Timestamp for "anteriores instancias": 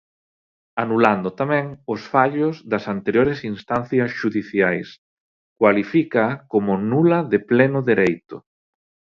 2.95-4.09